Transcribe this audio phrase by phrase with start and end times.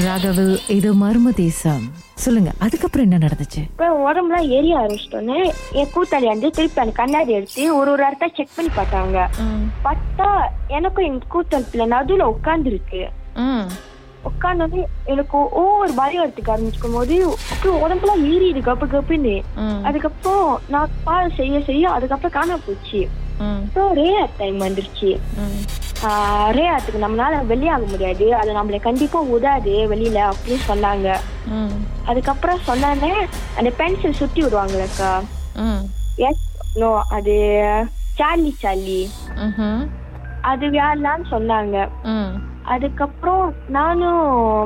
[0.00, 1.82] ராகவு இது மர்ம தேசம்.
[2.22, 3.62] சொல்லுங்க அதுக்கப்புறம் என்ன நடந்துச்சு?
[3.72, 5.38] அப்புறம் உடம்புலாம் எரிய ஆரம்பிச்சிட்டோன்னே
[5.80, 9.26] என் கூத்தாடி வந்து திருப்பி அந்த கண்ணாடி எடுத்து ஒரு ஒரு இடத்த செக் பண்ணி பார்த்தாங்க.
[9.86, 10.28] பார்த்தா
[10.78, 13.02] எனக்கும் எங்க கூத்தத்துல நடுவுல உட்காந்துருக்கு
[14.30, 14.80] உட்காந்து
[15.12, 17.16] எனக்கு ஒவ்வொரு பயம் எடுத்துக்க ஆரம்பிச்சுக்கும் போது
[17.52, 19.36] அப்புறம் உடம்புலாம் ஏறிடு கப்பு கப்புன்னு.
[19.88, 23.02] அதுக்கப்புறம் நான் பால் செய்ய செய்ய அதுக்கப்புறம் காணாம போச்சு.
[23.76, 25.10] ஸோ ரேஆட் டைம் வந்துருச்சு.
[26.56, 28.26] ரேஆத்துக்கு நம்மளால வெளியாக முடியாது.
[28.40, 31.08] அது நம்மள கண்டிப்பா உதாது வெளியில அப்படின்னு சொன்னாங்க.
[32.10, 33.12] அதுக்கப்புறம் சொன்னானே
[33.58, 35.12] அந்த பென்சில் சுத்தி விடுவாங்களக்கா
[36.28, 36.46] எஸ்
[36.82, 37.34] நோ அது
[38.18, 39.00] சார்லி சார்லி
[40.50, 41.76] அது வேணான்னு சொன்னாங்க.
[42.70, 44.20] அதுக்கப்புறம் நானும்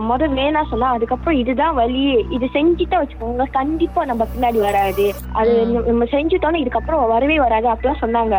[0.09, 2.27] முத வேணா சொன்னா அதுக்கப்புறம் இதுதான் வழி.
[2.31, 5.15] இது செஞ்சுட்டா வச்சுக்கோங்க கண்டிப்பா நம்ம பின்னாடி வராது.
[5.33, 8.37] அது நம்ம செஞ்சுட்டோம்னா இதுக்கப்புறம் வரவே வராது அப்படிலாம் சொன்னாங்க.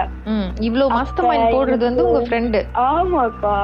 [0.60, 3.56] இவ்வளவு மாஸ்டர் போடுறது வந்து உங்க ஃப்ரெண்டு ஆமாக்கா.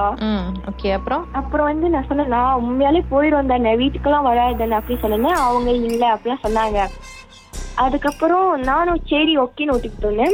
[0.72, 1.26] ஓகே அப்புறம்?
[1.34, 6.16] அப்புறம் வந்து நான் சொன்னேன் நான் உண்மையாலே போயிடும் தானே வீட்டுக்கெல்லாம் வராது தானே அப்படின்னு சொன்னேன் அவங்க இல்ல
[6.16, 6.88] அப்படிலாம் சொன்னாங்க.
[7.76, 10.28] அதுக்கப்புறம் நானும் சரி ஓகேன்னு ஒட்டிக்கிட்டோன்னே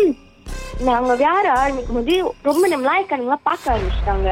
[0.88, 2.14] நாங்க வேற ஆரம்பிக்கும் போது
[2.48, 4.30] ரொம்ப நம்ம லாய்க்கானுங்களாம் பார்க்க ஆரம்பிச்சிட்டாங்க.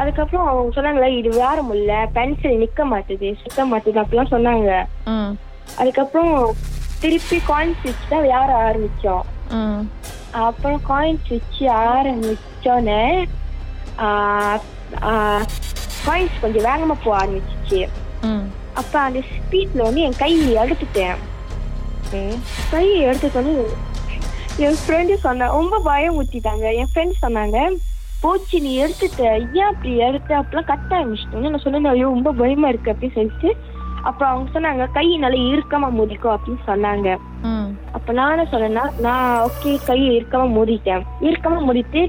[0.00, 4.70] அதுக்கப்புறம் அவங்க சொன்னாங்களே இது வேற முடியல பென்சில் நிக்க மாட்டுது சுத்த மாட்டுது அப்படிலாம் சொன்னாங்க.
[5.80, 6.34] அதுக்கப்புறம்
[7.02, 9.24] திருப்பி காயின்ஸ் வச்சு தான் வேற ஆரம்பிச்சோம்.
[10.46, 13.02] அப்புறம் காயின்ஸ் வச்சு ஆரம்பிச்சோன்னே
[16.06, 17.82] காயின்ஸ் கொஞ்சம் வேகமா போக ஆரம்பிச்சிச்சு.
[18.80, 21.18] அப்ப அந்த ஸ்பீட்ல வந்து என் கை எடுத்துட்டேன்.
[22.72, 23.54] கை எடுத்துட்டோன்னு
[24.66, 26.66] என் ஃப்ரெண்டு சொன்ன ரொம்ப பயம் ஊத்திட்டாங்க.
[26.80, 27.58] என் ஃப்ரெண்ட் சொன்னாங்க
[28.22, 29.24] போச்சு நீ எடுத்துட்ட.
[29.58, 30.30] ஏன் அப்படி எடுத்த?
[30.38, 31.92] அப்பெல்லாம் கட்ட ஆரம்பிச்சிட்டோன்னு நான் சொன்னேன்.
[31.92, 33.50] ஐயோ ரொம்ப பயமா இருக்கு அப்படின்னு சொல்லிட்டு
[34.06, 37.08] அப்புறம் அவங்க சொன்னாங்க கை நல்லா இறுக்கமா மூடிக்கும் அப்படின்னு சொன்னாங்க.
[37.96, 42.00] அப்ப நானும் சொன்னேன்னா நான் ஓகே கையை இறுக்கமா மூடிட்டேன் இறுக்கமா மூடிட்டு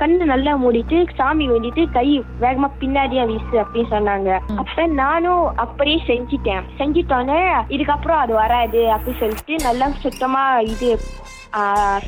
[0.00, 2.06] கண்ணு நல்லா மூடிட்டு சாமி வேண்டிட்டு கை
[2.44, 4.30] வேகமா பின்னாடியா வீசு அப்படின்னு சொன்னாங்க.
[4.62, 6.66] அப்ப நானும் அப்படியே செஞ்சிட்டேன்.
[6.80, 7.40] செஞ்சிட்டோன்னே
[7.76, 10.44] இதுக்கப்புறம் அது வராது அப்படின்னு சொல்லிட்டு நல்லா சுத்தமா
[10.74, 10.90] இது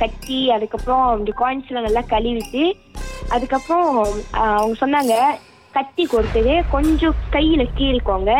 [0.02, 2.64] கட்டி அதுக்கப்புறம் இந்த காயின்ஸ்லாம் நல்லா கழுவிட்டு
[3.36, 3.88] அதுக்கப்புறம்
[4.58, 5.14] அவங்க சொன்னாங்க
[5.75, 8.32] கட்டி கொடுத்தது கொஞ்சம் கையில கீழிக்கோங்க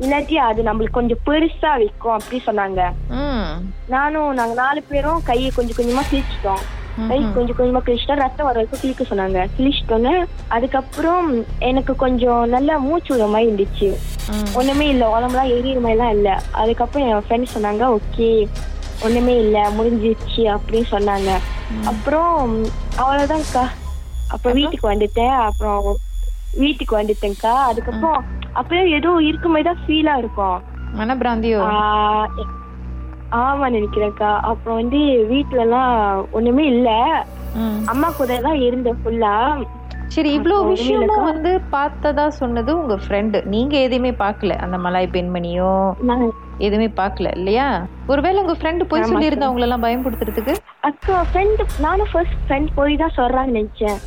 [0.00, 2.92] இல்லாட்டி அது நம்மளுக்கு கொஞ்சம் பெருசா வைக்கும் அப்படி சொன்னாங்க.
[3.86, 6.62] நானும் நாங்க நாலு பேரும் கையை கொஞ்சம் கொஞ்சமா கிழிச்சிட்டோம்.
[7.08, 8.14] கை கொஞ்சம் கொஞ்சமா கிழிச்சிட்டோம்.
[8.14, 9.48] ரத்தம் வர வரைக்கும் கிழிக்க சொன்னாங்க.
[9.58, 13.96] கிழிச்சிட்டோன்னு அதுக்கப்புறம் எனக்கு கொஞ்சம் நல்லா மூச்சு விட மாதிரி இருந்துச்சு.
[14.54, 15.18] ஒண்ணுமே இல்ல.
[15.18, 16.42] உடம்புலாம் எரியிற மாதிரிலாம் இல்ல.
[16.50, 18.48] அதுக்கப்புறம் என் ஃப்ரெண்ட் சொன்னாங்க ஓகே
[19.02, 19.70] ஒண்ணுமே இல்ல.
[19.70, 21.30] முடிஞ்சிருச்சு அப்படின்னு சொன்னாங்க.
[21.84, 22.64] அப்புறம்
[22.98, 23.64] அவ்வளவுதான்க்கா.
[24.28, 24.56] அப்புறம்?
[24.58, 25.36] வீட்டுக்கு வந்துட்டேன்.
[25.36, 25.96] அப்புறம்
[26.54, 27.52] வீட்டுக்கு வந்துட்டேன்க்கா.
[27.70, 30.58] அதுக்கப்புறம் அப்படியே ஏதோ இருக்க மாதிரி தான் ஃபீலா இருக்கும்.
[30.98, 31.60] மனப்பிராந்தியோ?
[33.42, 34.30] ஆமா நினைக்கிறேன்க்கா.
[34.50, 34.98] அப்புறம் வந்து
[35.30, 35.94] வீட்டுல எல்லாம்
[36.32, 36.90] ஒண்ணுமே இல்ல.
[37.92, 39.36] அம்மா கூட தான் இருந்தேன் ஃபுல்லா
[40.14, 44.56] சரி இவ்வளவு விஷயமும் வந்து பார்த்ததா சொன்னது உங்க ஃப்ரெண்டு நீங்க எதையுமே பார்க்கல.
[44.64, 45.70] அந்த மலாய் பெண்மணியோ?
[46.66, 47.68] எதுவுமே பார்க்கல இல்லையா?
[48.06, 52.96] ஒருவேளை உங்க ஃப்ரெண்டு போய் சொல்லி இருந்தா அவங்கள எல்லாம் பயன்படுத்துறதுக்கு அக்கா ஃப்ரெண்டு நானும் ஃபர்ஸ்ட் ஃப்ரெண்ட் போய்
[52.96, 53.98] தான் சொல்றான்னு நினைச்சேன்.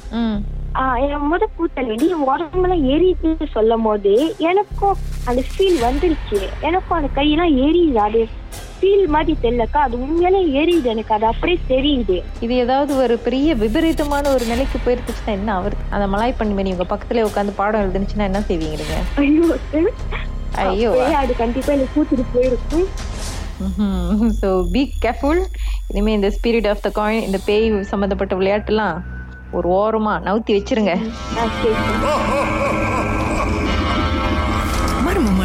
[1.31, 4.13] முத கூத்தலடி உடம்புல எரியுதுன்னு சொல்லும் போது
[4.49, 4.97] எனக்கும்
[5.29, 6.39] அந்த ஃபீல் வந்துருச்சு.
[6.61, 8.21] எனக்கும் அந்த கையெல்லாம் எரியுது அது
[8.77, 9.79] ஃபீல் மாதிரி தெரியலக்கா.
[9.87, 11.13] அது உண்மையிலே எரியுது எனக்கு.
[11.13, 12.17] அது அப்படியே தெரியுது.
[12.45, 17.25] இது ஏதாவது ஒரு பெரிய விபரீதமான ஒரு நிலைக்கு போயிருச்சுன்னா என்ன அவர் அந்த மலாய் பண்ணி உங்க பக்கத்துல
[17.29, 19.47] உட்காந்து பாடம் எழுதுனுச்சுன்னா என்ன செய்வீங்க ஐயோ.
[20.65, 20.91] ஐயோ.
[21.23, 22.87] அது கண்டிப்பா எனக்கு கூட்டிட்டு போயிருக்கும்.
[24.39, 25.41] ஸோ பி கேர்ஃபுல்
[25.91, 28.97] இனிமே இந்த ஸ்பிரிட் ஆஃப் த காயின் இந்த பேய் சம்மந்தப்பட்ட விளையாட்டுலாம்
[29.51, 30.93] ஒரு ஓரமா நவுத்தி வச்சிருங்க.
[35.05, 35.44] மர்மமான